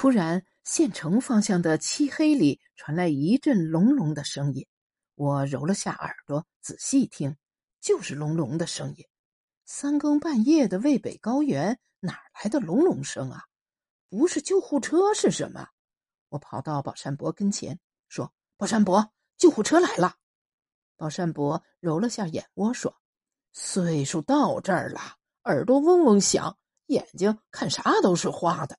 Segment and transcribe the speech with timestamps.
[0.00, 4.64] 突然，县城方向的漆黑里传来一阵隆隆的声音。
[5.16, 7.36] 我揉了下耳朵，仔细听，
[7.80, 9.04] 就是隆隆的声音。
[9.64, 13.42] 三更半夜的渭北高原，哪来的隆隆声啊？
[14.08, 15.66] 不是救护车是什么？
[16.28, 20.14] 我跑到宝山伯跟前，说：“宝山伯，救护车来了。”
[20.96, 22.94] 宝山伯揉了下眼窝，说
[23.50, 25.00] ：“岁数到这儿了，
[25.42, 26.56] 耳朵嗡嗡响，
[26.86, 28.78] 眼睛看啥都是花的。”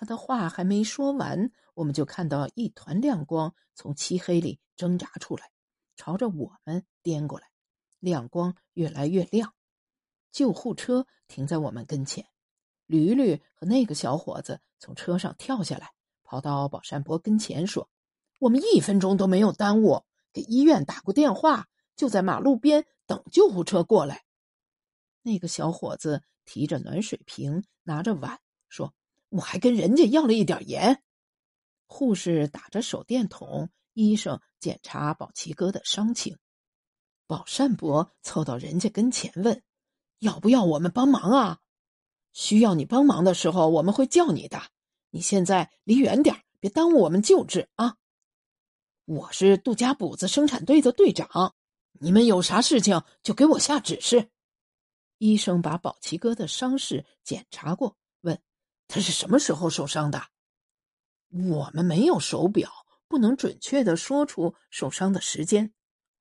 [0.00, 5.50] 他的话还没说完，我们就看到一团亮光从漆黑里挣扎出来，
[5.94, 7.46] 朝着我们颠过来。
[7.98, 9.52] 亮光越来越亮，
[10.32, 12.24] 救护车停在我们跟前。
[12.86, 15.90] 驴驴和那个小伙子从车上跳下来，
[16.22, 17.86] 跑到宝山伯跟前说
[18.40, 24.24] ：“我们一分钟都没有耽误，给医院打过电话，就在马路边等救护车过来。”
[25.20, 28.94] 那个小伙子提着暖水瓶，拿着碗说。
[29.30, 31.02] 我还跟人家要了一点盐。
[31.86, 36.36] 护士打着手电筒，医生检查宝奇哥的伤情。
[37.26, 39.62] 宝善伯凑到人家跟前问
[40.18, 41.58] ：“要不要我们帮忙啊？
[42.32, 44.60] 需要你帮忙的时候，我们会叫你的。
[45.10, 47.96] 你现在离远点，别耽误我们救治啊！”
[49.06, 51.54] 我是杜家堡子生产队的队长，
[52.00, 54.30] 你们有啥事情就给我下指示。
[55.18, 57.96] 医生把宝奇哥的伤势检查过。
[58.92, 60.20] 他是什么时候受伤的？
[61.30, 62.68] 我们没有手表，
[63.06, 65.72] 不能准确的说出受伤的时间。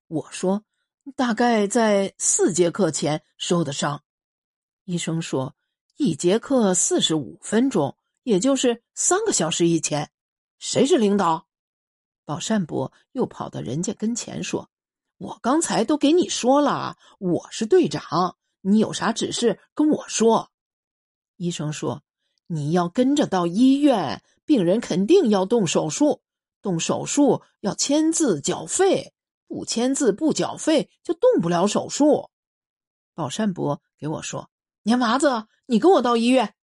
[0.05, 0.63] 我说，
[1.15, 4.03] 大概在四节课前受的伤。
[4.83, 5.55] 医生说，
[5.97, 10.11] 一节课四十五分钟，也就是三个小时以前。
[10.59, 11.47] 谁是领导？
[12.23, 14.69] 宝善伯又跑到人家跟前说
[15.17, 20.51] ：“我刚才都给你说了，我是队长，你有啥指示跟我说。”
[21.37, 22.03] 医生说。
[22.51, 26.23] 你要跟着到医院，病人肯定要动手术，
[26.63, 29.13] 动手术要签字缴费，
[29.47, 32.31] 不签字不缴费就动不了手术。
[33.13, 34.49] 宝善伯给我说
[34.81, 36.55] ：“年娃子，你跟我到医院。”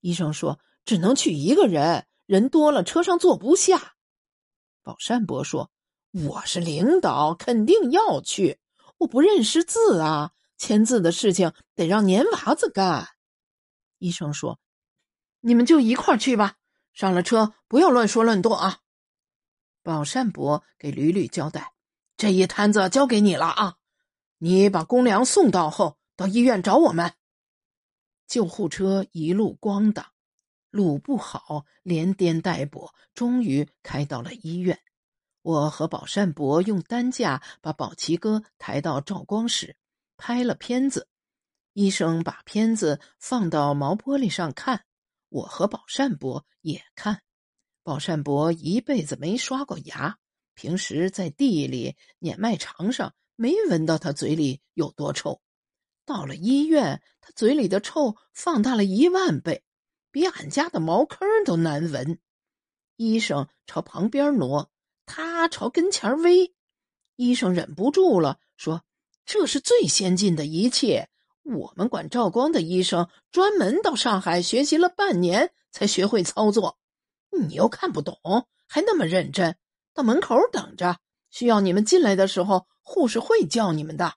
[0.00, 3.92] 医生说：“只能去一个人，人多了车上坐不下。”
[4.82, 5.70] 宝善伯说
[6.26, 8.58] ：“我是领导，肯定要去。
[8.96, 13.08] 我不认识字啊，签字的事情得让年娃子干。”
[14.00, 14.58] 医生说。
[15.44, 16.54] 你们就一块儿去吧，
[16.92, 18.78] 上了车不要乱说乱动啊！
[19.82, 21.72] 宝善伯给吕吕交代
[22.16, 23.74] ：“这一摊子交给你了啊，
[24.38, 27.14] 你把公粮送到后，到医院找我们。”
[28.28, 30.06] 救护车一路咣当，
[30.70, 34.78] 路不好，连颠带簸，终于开到了医院。
[35.42, 39.76] 我和宝善伯用担架把宝奇哥抬到照光室，
[40.16, 41.08] 拍了片子。
[41.72, 44.84] 医生把片子放到毛玻璃上看。
[45.32, 47.22] 我和宝善伯也看，
[47.82, 50.18] 宝善伯一辈子没刷过牙，
[50.52, 55.40] 平时在地里碾麦场上没闻到他嘴里有多臭，
[56.04, 59.64] 到了医院，他嘴里的臭放大了一万倍，
[60.10, 62.20] 比俺家的茅坑都难闻。
[62.96, 64.70] 医生朝旁边挪，
[65.06, 66.52] 他朝跟前儿偎，
[67.16, 68.84] 医生忍不住了，说
[69.24, 71.06] ：“这是最先进的仪器。”
[71.42, 76.78] 我们管赵光的医生专门到上海学习了半年才学会操作，
[77.30, 78.16] 你又看不懂，
[78.68, 79.56] 还那么认真，
[79.92, 80.98] 到门口等着，
[81.30, 84.14] 需要你们进来的时候，护士会叫你们的。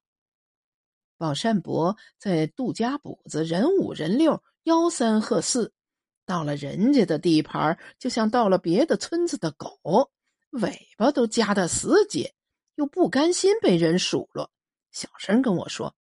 [1.18, 5.74] 宝善伯在杜家堡子人五人六，吆三喝四，
[6.26, 10.12] 到了人家的地盘，就像到了别的村子的狗，
[10.52, 12.30] 尾巴都夹得死紧，
[12.76, 14.52] 又不甘心被人数落，
[14.92, 15.96] 小声跟我说。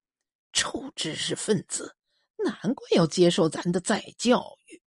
[0.55, 1.97] 臭知识分子，
[2.37, 4.81] 难怪要接受咱的再教育。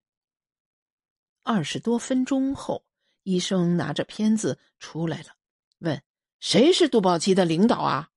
[1.42, 2.86] 二十多分钟后，
[3.24, 5.36] 医生拿着片子出来了，
[5.80, 6.02] 问
[6.40, 8.12] ：“谁是杜宝奇的领导啊？”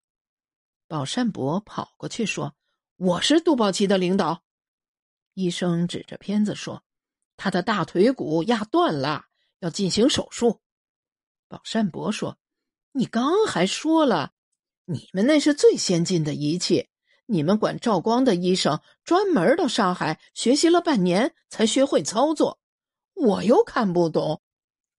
[0.86, 2.54] 宝善伯跑过去说
[2.96, 4.44] ：“我是杜宝奇的领导。”
[5.32, 6.84] 医生指着片子说
[7.38, 9.24] ：“他的大腿骨压断了，
[9.60, 10.60] 要进行手术。”
[11.48, 12.38] 宝善伯说
[12.92, 14.34] ：“你刚还说了，
[14.84, 16.90] 你们那是最先进的仪器。”
[17.30, 22.58] 你们管赵光的医生专门到上海学习了半年才学会操作，
[23.12, 24.40] 我又看不懂，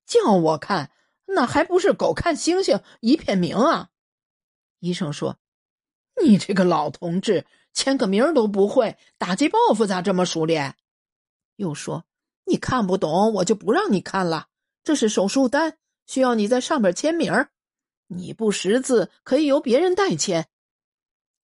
[0.06, 0.92] 叫我看
[1.26, 3.90] 那还不是狗看星星一片明啊！
[4.80, 5.38] 医生说
[6.24, 10.75] ：“你这个老同志签个名都不会，打击报复咋这么熟练？”
[11.58, 12.06] 又说
[12.46, 14.50] ：“你看不懂，我就不让你看了。
[14.84, 17.48] 这是手术单，需要你在上面签名
[18.06, 20.48] 你不识字，可以由别人代签。”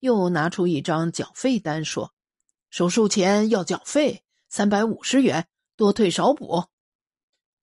[0.00, 2.12] 又拿出一张缴费单，说
[2.70, 6.64] ：“手术前要缴费三百五十元，多退少补。”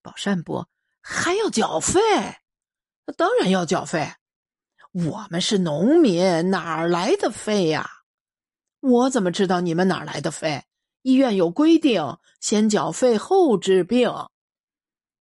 [0.01, 0.67] 宝善伯
[1.01, 1.99] 还要缴费？
[3.17, 4.13] 当然要缴费。
[4.91, 7.89] 我们是农民，哪来的费呀？
[8.79, 10.65] 我怎么知道你们哪来的费？
[11.01, 14.09] 医院有规定，先缴费后治病。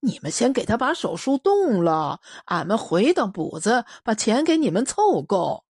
[0.00, 5.64] 你们先给他把手术动了，俺们回到补子把钱给你们凑够。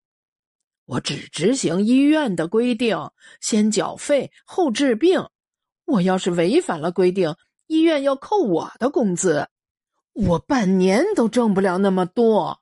[0.90, 2.98] 我只执行医院的规定，
[3.40, 5.30] 先缴费后治病。
[5.86, 7.36] 我要是违反了规定，
[7.68, 9.50] 医院要扣我的工资，
[10.14, 12.62] 我半年都挣不了那么多。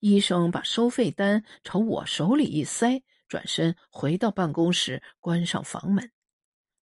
[0.00, 6.10] 医生把收费单朝我手里一塞，转身回到办公室，关上房门。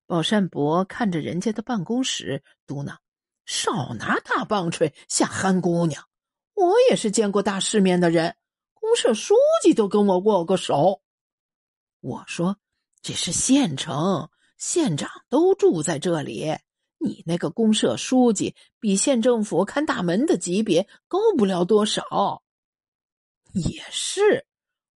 [0.07, 2.95] 宝善伯看着人家的办公室，嘟囔。
[3.47, 6.05] 少拿大棒槌吓憨姑娘！
[6.55, 8.37] 我也是见过大世面的人，
[8.97, 11.03] 社书记都跟我握过手。
[12.01, 12.57] 我说
[13.03, 16.57] ：“这是县城，县长都住在这里。
[16.99, 22.43] 你那个公社书记比县政府看大门的级别高不了多少。”
[23.55, 24.47] 也是，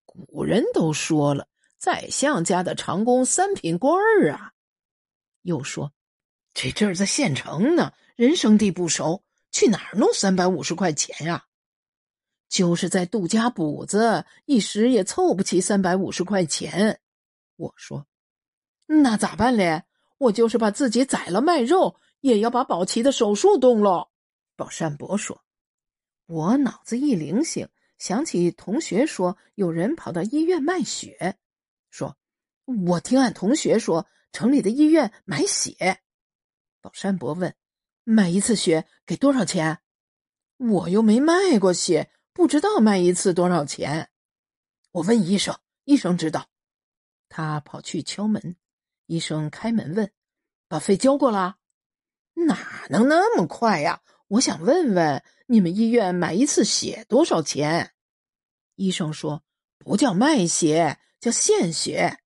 [0.06, 1.48] 古人都说了，
[1.78, 4.54] 宰相家的长工三品官儿啊。
[5.44, 5.94] 又说，
[6.54, 7.94] 这阵儿在县城呢。
[8.16, 11.46] 人生地不熟，去哪儿弄三百五十块钱呀？
[12.50, 17.00] 就是在杜家补子，一时也凑不齐三百五十块钱。
[17.56, 18.06] 我说
[18.86, 19.84] ：“那咋办嘞？
[20.18, 24.10] 我就是把自己宰了卖肉，也要把宝琪的手术动了。”
[24.58, 25.42] 宝善伯说
[26.28, 31.38] ：“我脑子一灵醒，想起同学说有人跑到医院卖血，
[31.90, 32.18] 说
[32.66, 36.02] 我听俺同学说城里的医院买血。”
[36.82, 37.56] 宝善伯问。
[38.06, 39.78] 卖一次血给多少钱？
[40.58, 42.10] 我又没卖过血，
[42.40, 44.10] 不知道卖一次多少钱。
[44.92, 46.48] 我问医生，医生知道。
[47.28, 48.56] 他跑去敲门，
[49.08, 50.10] 医生开门问
[50.70, 51.58] ：“把费交过了？”
[52.48, 54.02] 哪能那么快呀？
[54.30, 57.94] 我想问问你们医院买一次血多少钱？
[58.76, 59.44] 医生说
[59.78, 62.22] ：“不叫卖血，叫献血。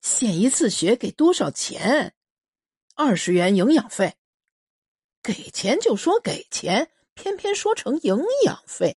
[0.00, 2.14] 献一次血给多少钱？
[2.94, 4.14] 二十元营养费。”
[5.24, 8.96] 给钱就说给钱，偏偏说成营养费，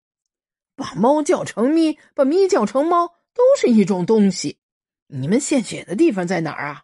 [0.77, 4.59] 把猫叫成咪，把咪叫成猫，都是一种东西。
[5.07, 6.83] 你们献血的地方在哪儿啊？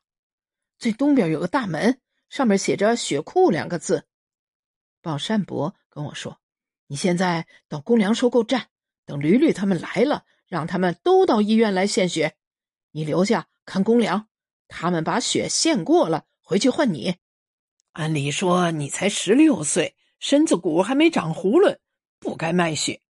[0.80, 4.08] 最东边有个大门，上面写着“血库”两个字。
[5.04, 6.40] 宝善伯跟我说
[6.88, 8.70] ：“你现在到公粮收购站，
[9.06, 12.36] 等驴驴他们来了，让他们都到医院来献血。
[12.92, 14.28] 你留下看公粮，
[14.68, 17.18] 他们把血献过了，回去换你。”
[17.94, 21.78] 按理说你才十六岁，身子骨还没长囫囵，
[22.20, 23.03] 不该卖血。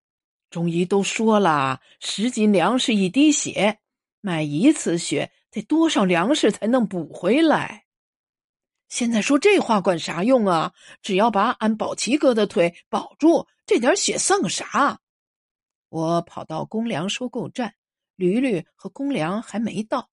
[0.54, 3.80] 中医都说了，十斤粮食一滴血，
[4.20, 7.86] 卖一次血得多少粮食才能补回来？
[8.88, 10.72] 现在说这话管啥用啊？
[11.02, 15.00] 只要把俺宝齐哥的腿保住，这点血算个啥？
[15.88, 17.74] 我跑到公粮收购站，
[18.14, 20.08] 驴驴和公粮还没到，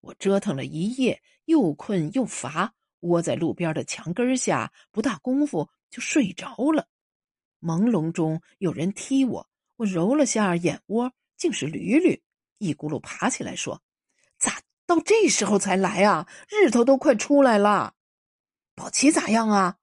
[0.00, 2.74] 我折腾了一夜，又困又乏。
[2.98, 6.88] 窝在路边的墙根下，不大功夫就睡着了。
[7.62, 12.22] 朦胧中有人踢我，我揉了下眼窝，竟是驴驴，
[12.58, 13.82] 一咕噜爬起来说
[14.38, 16.28] ：“咋到这时候才来啊？
[16.48, 17.94] 日头都快出来了。”
[18.76, 19.78] 宝奇咋样啊？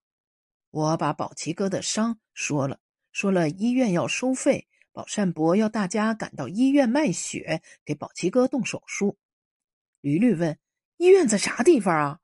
[0.69, 2.79] 我把宝奇哥的伤说了，
[3.11, 9.17] 说了医院要收费，宝善伯要大家赶到医院卖血，给宝奇哥动手术。
[9.99, 10.57] 驴驴问
[10.97, 12.19] ：“医院在啥地方啊？”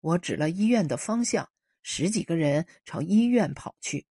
[0.00, 1.48] 我指了医院的方向，
[1.82, 4.06] 十几个人朝医院跑去。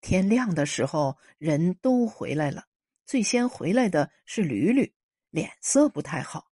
[0.00, 2.64] 天亮的时候，人都回来了。
[3.06, 4.92] 最先回来的是驴驴，
[5.30, 6.50] 脸色不太好。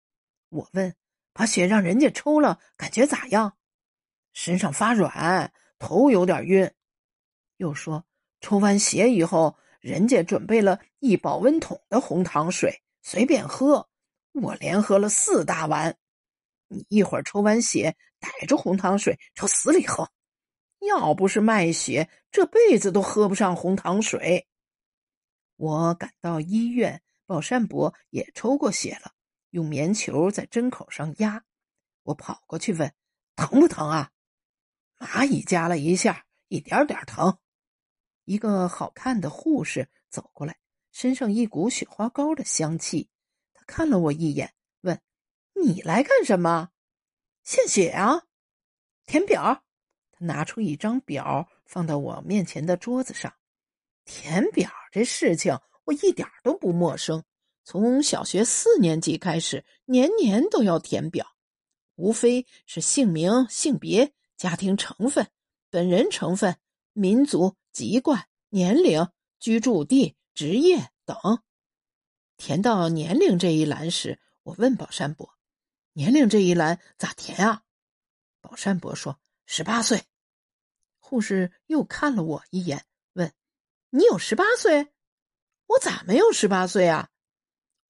[0.49, 0.95] 我问
[1.33, 3.57] ：“把血让人家抽了，感觉咋样？”
[4.33, 6.71] 身上发软，头有点晕。
[7.57, 8.05] 又说
[8.41, 13.89] ：“抽完血以后，人家准备了一保温桶的红糖水，随便喝。
[14.31, 15.95] 我连喝了四大碗。
[16.67, 20.09] 你一会儿抽完血。”逮着红糖水朝死里喝，
[20.85, 24.47] 要不是卖血，这辈子都喝不上红糖水。
[25.55, 29.13] 我赶到医院，宝善伯也抽过血了，
[29.51, 31.43] 用棉球在针口上压。
[32.03, 32.93] 我跑过去问
[33.35, 34.11] ：“疼不疼啊？”
[34.99, 37.37] 蚂蚁夹了一下，一点点疼。
[38.25, 40.57] 一个好看的护士走过来，
[40.91, 43.09] 身上一股雪花膏的香气。
[43.53, 45.01] 他看了我一眼，问
[45.61, 46.69] ：“你来干什么？”
[47.43, 48.23] 献血啊，
[49.05, 49.63] 填表。
[50.13, 53.33] 他拿出一张表，放到我面前的桌子上。
[54.05, 57.23] 填表这事情我一点都不陌生，
[57.65, 61.25] 从小学四年级开始，年年都要填表，
[61.95, 65.27] 无非是姓名、性别、家庭成分、
[65.69, 66.57] 本人成分、
[66.93, 71.17] 民族、籍贯、年龄、居住地、职业等。
[72.35, 75.29] 填到年龄这一栏时，我问宝山伯
[75.93, 77.63] ：“年龄这一栏咋填啊？”
[78.41, 79.17] 宝山伯说
[79.55, 80.03] ：“十八岁。”
[80.97, 83.31] 护士又看了我一眼，问
[83.91, 84.91] ：“你有十八岁？
[85.67, 87.09] 我咋没有十八岁啊？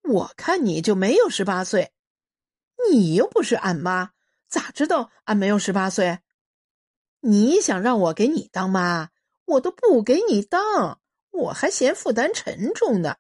[0.02, 1.94] 我看你就没有十八岁，
[2.92, 4.12] 你又不是俺妈，
[4.50, 6.20] 咋知道俺没有十八岁？
[7.22, 9.12] 你想让我给你当妈，
[9.46, 11.00] 我都不给你当，
[11.32, 13.16] 我还嫌负担沉重呢。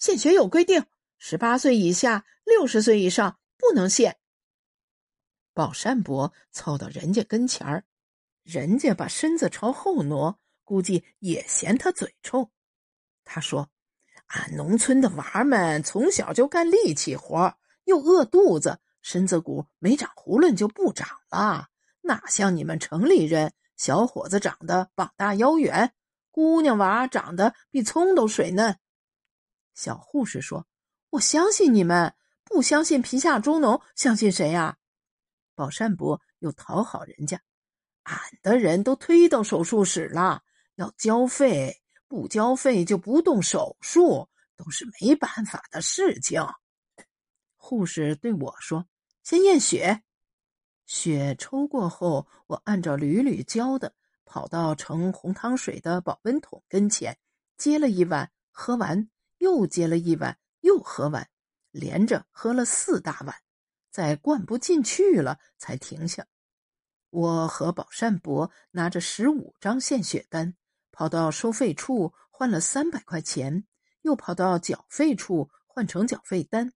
[0.00, 0.84] 献血有规定，
[1.18, 4.18] 十八岁以下、六十岁以上不能献。”
[5.54, 7.84] 宝善伯凑到人家跟前儿。
[8.42, 12.50] 人家把身子朝后挪，估计也嫌他嘴臭。
[13.24, 13.70] 他说
[14.28, 21.68] ：“俺农村的娃们从小就干力气活，又饿肚子，身子骨没长囫囵就不长了，
[22.02, 25.94] 哪像你们城里人，小伙子长得膀大腰圆，
[26.30, 28.78] 姑娘娃长得比葱都水嫩。”
[29.72, 30.66] 小护士说
[31.10, 34.76] ：“我相信你们，不相信贫下中农，相信谁呀？”
[35.54, 37.40] 宝善伯又讨好人家。
[38.02, 40.42] 俺的人都推到手术室了，
[40.74, 46.44] 要交费，不交费就不动手术，都是没办法的事情。
[47.56, 48.86] 护士对我说
[49.24, 50.02] ：“先验血。”
[50.84, 53.94] 血抽过后，我按照吕吕教的，
[54.26, 57.16] 跑到盛红糖水的保温桶跟前，
[57.56, 59.08] 接了一碗，喝完，
[59.38, 61.26] 又接了一碗，又喝完，
[61.70, 63.34] 连着喝了四大碗，
[63.94, 66.26] 再灌不进去了，才停下。
[67.10, 70.56] 我和宝善伯拿着十五张献血单，
[70.90, 73.64] 跑到收费处换了三百块钱，
[74.02, 76.72] 又跑到缴费处换成缴费单，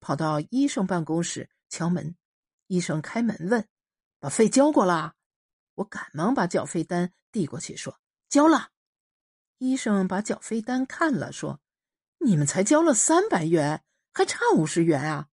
[0.00, 2.14] 跑到医生办公室敲门。
[2.66, 3.66] 医生开门问
[4.20, 5.14] ：“把费交过了？”
[5.76, 7.98] 我赶忙把缴费单递过去，说
[8.28, 8.68] ：“交了。”
[9.56, 11.58] 医生把缴费单看了，说
[12.20, 15.28] ：“你们才交了三百元，还差五十元啊！”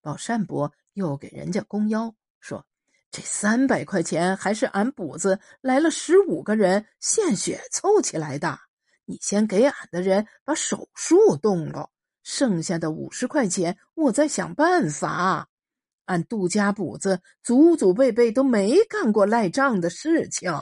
[0.00, 2.66] 宝善伯又给人家弓腰，说。
[3.12, 8.56] 这三百块钱还是俺补子来了十五个人献血凑起来的。
[9.04, 11.90] 你先给俺的人把手术动了，
[12.22, 15.48] 剩下的五十块钱我再想办法。
[16.04, 20.52] 俺杜家补子祖祖辈辈都没干过赖账的事情。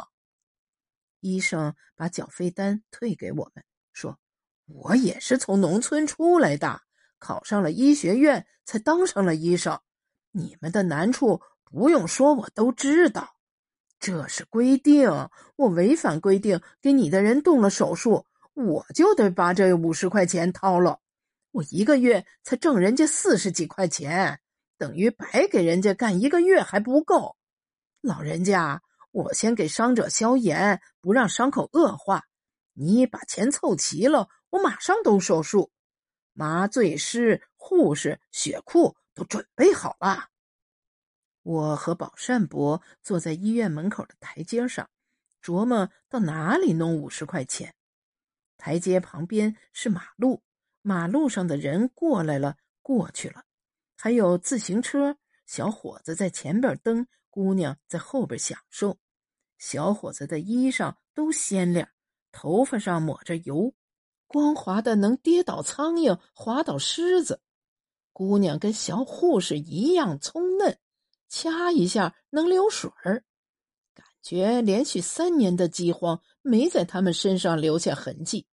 [1.21, 4.19] 医生把缴费单退给我们，说
[4.65, 6.81] ：“我也是从农村出来的，
[7.19, 9.79] 考上了医学院才当上了医生。
[10.33, 13.37] 你们的难处。”不用说，我都知道，
[14.01, 15.11] 这是规定。
[15.57, 21.01] 我违反规定给你的人动了手术，我就得把这五十块钱掏了。
[21.51, 24.41] 我一个月才挣人家四十几块钱，
[24.79, 27.37] 等于白给人家干一个月还不够。
[28.01, 32.25] 老人家，我先给伤者消炎，不让伤口恶化。
[32.73, 35.71] 你把钱凑齐了，我马上动手术。
[36.39, 40.29] 麻醉师、护士、血库都准备好了。
[41.43, 44.89] 我和宝善伯坐在医院门口的台阶上，
[45.43, 47.75] 琢磨到哪里弄五十块钱。
[48.57, 50.41] 台阶旁边是马路，
[50.81, 53.43] 马路上的人过来了，过去了，
[53.97, 55.19] 还有自行车。
[55.45, 58.97] 小伙子在前边蹬，姑娘在后边享受。
[59.59, 61.89] 小伙子的衣裳都鲜亮，
[62.31, 63.75] 头发上抹着油，
[64.29, 67.41] 光滑的能跌倒苍蝇，滑倒狮子。
[68.13, 70.79] 姑娘跟小护士一样葱嫩。
[71.31, 73.23] 掐一下能流水儿，
[73.93, 78.47] 感觉连续三年的饥荒没在他们身上留下痕迹，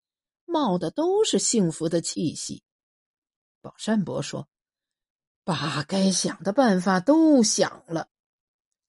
[0.44, 2.64] 冒的都是幸福的气息。
[3.60, 4.48] 宝善伯说
[5.46, 8.08] ：“把该想的办法都想了，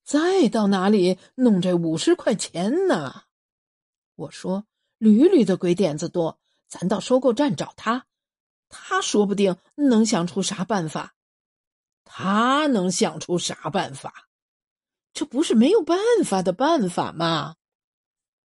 [0.02, 3.22] 再到哪里弄这五十块钱呢？”
[4.16, 4.66] 我说
[4.98, 8.06] ：“屡屡的鬼点子多，咱到收购站找他，
[8.68, 11.14] 他说不定能想出啥办法。”
[12.08, 14.28] 他能想出啥办法？
[15.12, 17.56] 这不是没有办法的办法吗？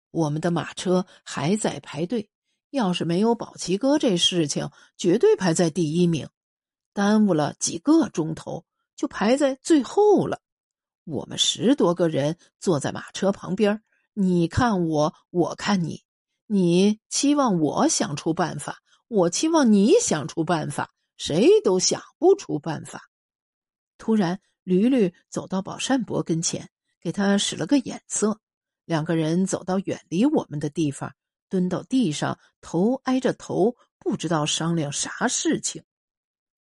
[0.09, 2.29] 我们的马车还在排队，
[2.71, 6.27] 要是没有宝齐哥这事情，绝对排在第一名。
[6.91, 10.41] 耽误了几个钟头，就排在最后了。
[11.03, 16.03] 我们十多个人坐在马车旁边，你看我，我看你，
[16.53, 23.03] 你期望我想出办法，我期望你想出办法，谁都想不出办法。
[23.98, 28.41] 突然，驴驴走到宝善伯跟前，给他使了个眼色。
[28.84, 31.15] 两个人走到远离我们的地方，
[31.48, 35.81] 蹲到地上，头挨着头，不知道商量啥事情。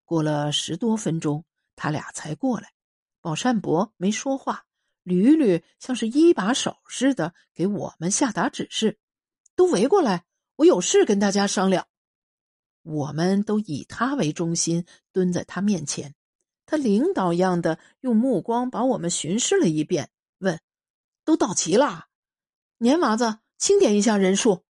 [0.04, 1.46] 过了十多分钟，
[1.78, 2.74] 他俩才过来。
[3.22, 4.66] 宝善伯没说话，
[5.04, 9.00] 驴驴像是一把手似的给我们下达指示
[9.58, 10.24] ：“都围过来，
[10.56, 11.86] 我有事跟大家商量。”
[12.84, 16.16] 我们都以他为中心，蹲在他面前。
[16.66, 20.62] 他领导一样的用目光把我们巡视了一遍，问
[21.26, 22.08] ：“都到齐了？
[22.78, 24.64] 年娃子，清点一下人数。”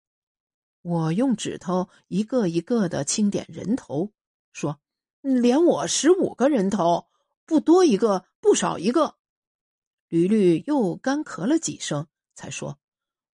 [0.82, 4.13] 我用指头一个一个的清点人头，
[4.53, 4.79] 说
[5.22, 7.08] ：“连我十五个人头，
[7.46, 9.15] 不多一个，不少一个。”
[10.08, 12.79] 驴驴又干咳了几声，才说：“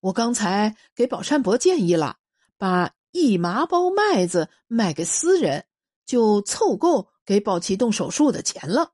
[0.00, 2.16] 我刚才给宝善伯建议了，
[2.58, 5.66] 把。”一麻包麦子卖给私人，
[6.06, 8.92] 就凑够给宝奇动手术的钱了。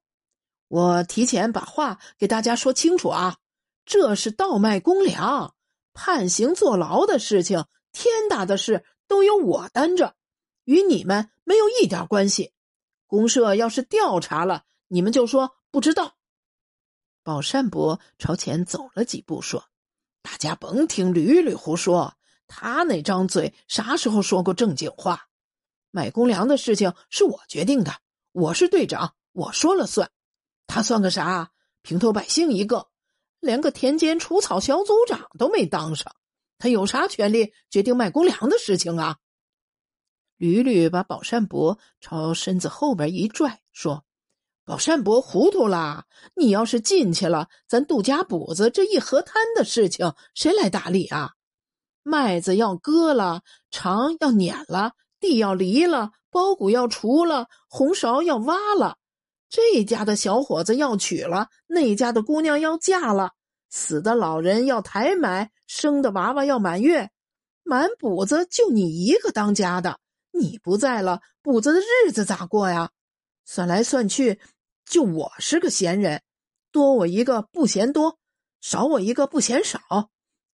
[0.69, 3.37] 我提前把话给大家说清楚啊，
[3.85, 5.55] 这是倒卖公粮、
[5.93, 10.17] 判刑坐牢的事情，天大的事都由我担着，
[10.65, 12.55] 与你们没有一点关系。
[13.07, 16.15] 公社要是调查了，你们就说不知道。
[17.23, 19.67] 宝善伯朝前走了几步，说
[20.27, 22.17] ：“大家甭听吕吕胡说。”
[22.49, 25.29] 他那张嘴啥时候说过正经话？
[25.93, 27.93] 买公粮的事情是我决定的，
[28.33, 30.11] 我是队长，我说了算。
[30.67, 31.53] 他算个啥？
[31.83, 32.89] 平头百姓一个，
[33.39, 36.15] 连个田间除草小组长都没当上，
[36.59, 39.19] 他有啥权利决定卖公粮的事情啊？
[40.37, 44.05] 吕吕把宝善伯朝身子后边一拽，说
[44.67, 51.35] ：“宝善伯糊涂了，你要是进去了，咱杜家补子这一河滩的事情谁来打理啊？”
[52.03, 58.97] 麦子要割了，肠要碾了，地要犁了，包谷要锄了，红苕要挖了，
[59.49, 63.35] 这家的小伙子要娶了，那家的姑娘要嫁了，
[63.71, 67.11] 死的老人要抬买，生的娃娃要满月，
[67.63, 70.01] 满补子就你一个当家的，
[70.33, 72.91] 你不在了，补子的日子咋过呀？
[73.49, 74.41] 算来算去，
[74.87, 76.23] 就我是个闲人，
[76.71, 78.19] 多我一个不嫌多，
[78.61, 79.81] 少我一个不嫌少。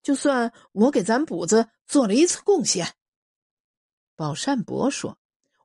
[0.01, 2.95] 就算我给咱补子做了一次贡献，
[4.15, 5.19] 宝善伯说：“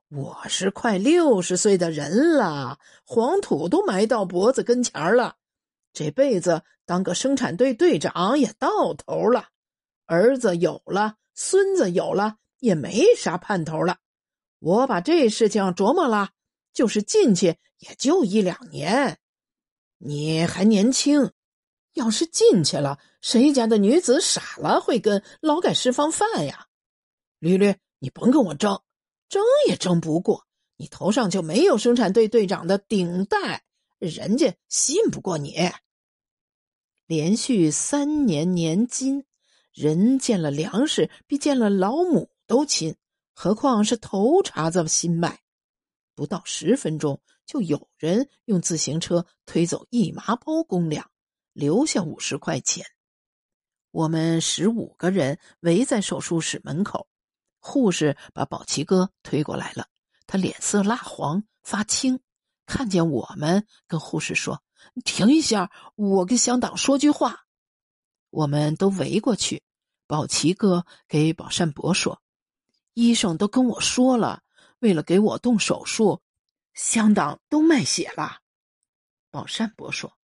[0.09, 5.37] 我是快六十岁的人了，黄土都埋到脖子跟前了，
[5.91, 9.47] 这辈子当个生产队队长也到头了，
[10.05, 13.97] 儿子有了，孙子有了，也没啥盼头了。
[14.59, 16.29] 我把这事情琢磨了，
[16.77, 19.17] 就是进去也就一两年，
[19.97, 21.31] 你还年轻。”
[21.93, 26.67] 要是进去了，谁家的女子傻了会跟劳改释放犯呀？
[27.39, 28.79] 驴驴，你甭跟我争，
[29.27, 30.45] 争也争不过。
[30.75, 33.63] 你头上就没有生产队队长的顶戴，
[33.97, 35.71] 人家信不过你。
[37.07, 39.25] 连续三年年金，
[39.73, 42.95] 人见了粮食比见了老母都亲，
[43.33, 45.39] 何况是头茬子新麦？
[46.17, 51.07] 不到十分钟，就有人用自行车推走一麻包公粮。
[51.53, 52.85] 留下五十块钱，
[53.91, 57.07] 我们十五个人围在手术室门口。
[57.59, 59.87] 护士把宝奇哥推过来了，
[60.27, 62.19] 他脸色蜡黄发青，
[62.65, 64.63] 看见我们，跟护士说
[65.03, 67.45] ：“停一下，我跟乡党说句话。”
[68.29, 69.63] 我们都围过去。
[70.05, 72.21] 宝奇哥给宝善伯说
[72.93, 74.43] ：“医生都跟我说了，
[74.79, 76.21] 为了给我动手术，
[76.73, 78.41] 乡党都卖血了。”
[79.31, 80.17] 宝善伯说。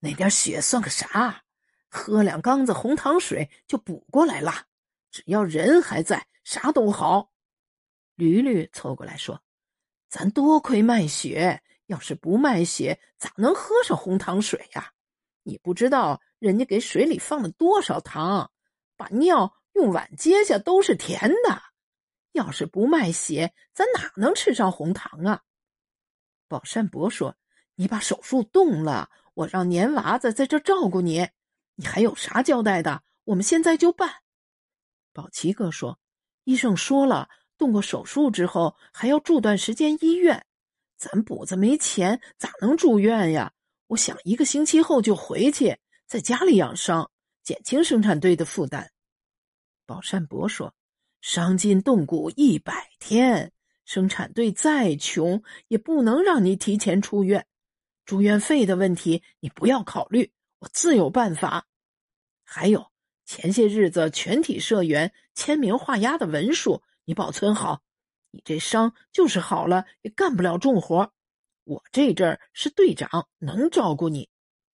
[0.00, 1.42] 那点血算个啥？
[1.88, 4.66] 喝两缸子红糖水就补过来了。
[5.10, 7.32] 只要人还在，啥都好。
[8.14, 9.42] 驴驴凑过来说
[10.08, 14.92] ：“咱多亏卖血，要是不卖血，咋能喝上红糖水呀？
[15.42, 18.52] 你不知道人家给水里放了多少糖，
[18.96, 21.62] 把尿用碗接下都是甜的。
[22.32, 25.42] 要是不卖血，咱哪能吃上红糖啊？”
[26.48, 27.36] 宝善伯说
[27.76, 31.28] ：“你把手术动了。”我让年娃子在这照顾你，
[31.76, 33.04] 你还有啥交代的？
[33.22, 34.12] 我们现在就办。
[35.12, 36.00] 宝奇哥说
[36.42, 40.44] ：“医生说了，动过手术之后还要住段时间医院，
[40.96, 43.52] 咱补子没钱，咋能住院呀？
[43.86, 47.08] 我想一个星期后就回去，在家里养伤，
[47.44, 48.90] 减轻生产队的负担。”
[49.86, 50.74] 宝善伯说
[51.20, 53.52] ：“伤筋动骨一百天，
[53.84, 57.46] 生产队再穷也不能让你提前出院。”
[58.04, 61.66] 住院费的问题你不要考虑，我自有办法。
[62.42, 62.86] 还有
[63.26, 67.82] 前些日子全体社员签名画押的文书，你保存好。
[68.30, 71.12] 你这伤就是好了也干不了重活，
[71.64, 74.28] 我这阵儿是队长，能照顾你。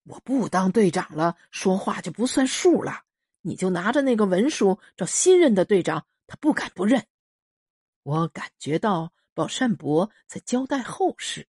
[0.05, 3.03] 我不当队长了，说话就不算数了。
[3.43, 7.07] 你就拿着那个文书找新任的队长，他不敢不认。
[8.03, 11.49] 我感觉到宝善伯在交代后事。